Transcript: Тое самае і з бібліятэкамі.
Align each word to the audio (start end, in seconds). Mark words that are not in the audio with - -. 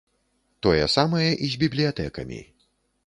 Тое 0.67 0.79
самае 0.95 1.27
і 1.43 1.51
з 1.57 1.61
бібліятэкамі. 1.65 2.41